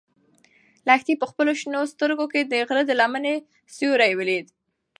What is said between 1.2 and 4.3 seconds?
په خپلو شنه سترګو کې د غره د لمنې سیوری